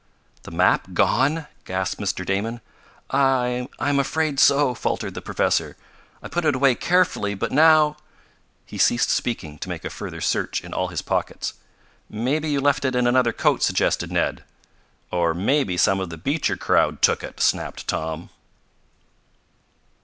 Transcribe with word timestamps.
"The 0.41 0.49
map 0.49 0.93
gone?" 0.95 1.45
gasped 1.63 2.01
Mr. 2.01 2.25
Damon. 2.25 2.61
"I 3.11 3.67
I'm 3.77 3.99
afraid 3.99 4.39
so," 4.39 4.73
faltered 4.73 5.13
the 5.13 5.21
professor. 5.21 5.77
"I 6.23 6.27
put 6.27 6.43
it 6.43 6.55
away 6.55 6.73
carefully, 6.73 7.35
but 7.35 7.51
now" 7.51 7.97
He 8.65 8.79
ceased 8.79 9.11
speaking 9.11 9.59
to 9.59 9.69
make 9.69 9.85
a 9.85 9.91
further 9.91 10.19
search 10.19 10.63
in 10.63 10.73
all 10.73 10.87
his 10.87 11.03
pockets. 11.03 11.53
"Maybe 12.09 12.49
you 12.49 12.61
left 12.61 12.83
it 12.83 12.95
in 12.95 13.05
another 13.05 13.31
coat," 13.31 13.61
suggested 13.61 14.11
Ned. 14.11 14.43
"Or 15.11 15.35
maybe 15.35 15.77
some 15.77 15.99
of 15.99 16.09
the 16.09 16.17
Beecher 16.17 16.57
crowd 16.57 17.03
took 17.03 17.23
it!" 17.23 17.39
snapped 17.39 17.87
Tom. 17.87 18.31